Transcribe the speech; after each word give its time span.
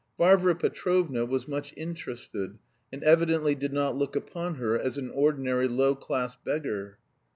Varvara 0.17 0.55
Petrovna 0.55 1.25
was 1.25 1.47
much 1.47 1.75
interested 1.77 2.57
and 2.91 3.03
evidently 3.03 3.53
did 3.53 3.71
not 3.71 3.95
look 3.95 4.15
upon 4.15 4.55
her 4.55 4.75
as 4.75 4.97
an 4.97 5.11
ordinary 5.11 5.67
low 5.67 5.93
class 5.93 6.35
beggar. 6.35 6.97